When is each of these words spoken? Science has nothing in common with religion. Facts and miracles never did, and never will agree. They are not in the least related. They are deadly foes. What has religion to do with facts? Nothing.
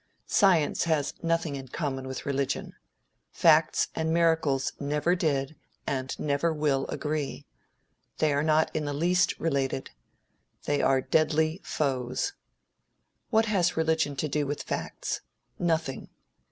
Science 0.25 0.85
has 0.85 1.13
nothing 1.21 1.55
in 1.55 1.67
common 1.67 2.07
with 2.07 2.25
religion. 2.25 2.73
Facts 3.31 3.89
and 3.93 4.11
miracles 4.11 4.73
never 4.79 5.15
did, 5.15 5.55
and 5.85 6.19
never 6.19 6.51
will 6.51 6.87
agree. 6.87 7.45
They 8.17 8.33
are 8.33 8.41
not 8.41 8.75
in 8.75 8.85
the 8.85 8.95
least 8.95 9.39
related. 9.39 9.91
They 10.63 10.81
are 10.81 11.01
deadly 11.01 11.61
foes. 11.63 12.33
What 13.29 13.45
has 13.45 13.77
religion 13.77 14.15
to 14.15 14.27
do 14.27 14.47
with 14.47 14.63
facts? 14.63 15.21
Nothing. 15.59 16.09